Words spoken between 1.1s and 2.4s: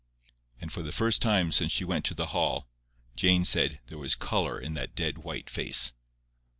time since she went to the